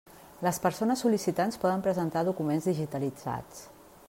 [0.45, 3.67] Les persones sol·licitants poden presentar documents digitalitzats.